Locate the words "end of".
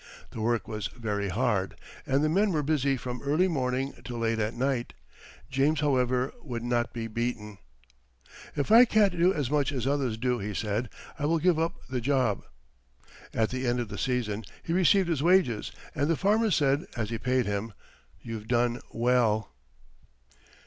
13.67-13.89